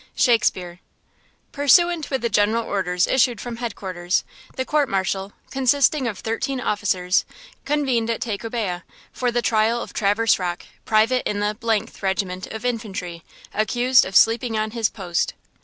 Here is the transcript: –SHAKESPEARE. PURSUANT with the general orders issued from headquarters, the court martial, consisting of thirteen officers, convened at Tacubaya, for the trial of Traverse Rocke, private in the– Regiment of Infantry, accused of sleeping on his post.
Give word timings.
–SHAKESPEARE. 0.15 0.79
PURSUANT 1.51 2.09
with 2.09 2.23
the 2.23 2.27
general 2.29 2.63
orders 2.65 3.05
issued 3.05 3.39
from 3.39 3.57
headquarters, 3.57 4.23
the 4.55 4.65
court 4.65 4.89
martial, 4.89 5.33
consisting 5.51 6.07
of 6.07 6.17
thirteen 6.17 6.59
officers, 6.59 7.23
convened 7.65 8.09
at 8.09 8.19
Tacubaya, 8.21 8.81
for 9.13 9.31
the 9.31 9.43
trial 9.43 9.79
of 9.79 9.93
Traverse 9.93 10.39
Rocke, 10.39 10.65
private 10.85 11.21
in 11.29 11.39
the– 11.39 11.55
Regiment 12.01 12.47
of 12.47 12.65
Infantry, 12.65 13.23
accused 13.53 14.03
of 14.03 14.15
sleeping 14.15 14.57
on 14.57 14.71
his 14.71 14.89
post. 14.89 15.35